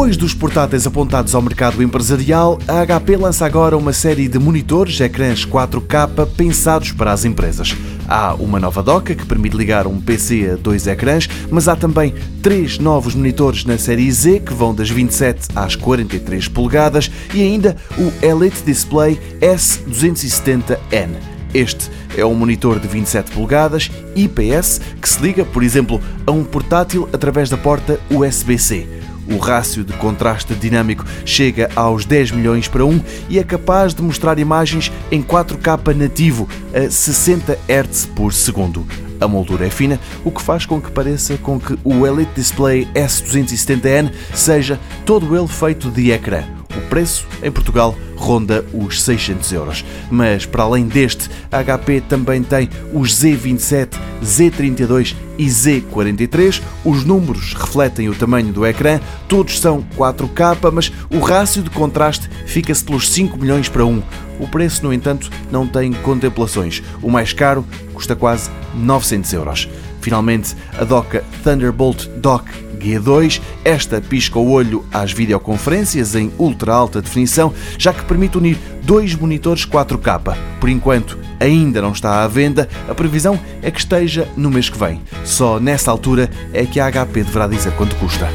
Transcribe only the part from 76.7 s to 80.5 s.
alta definição, já que permite unir dois monitores 4K.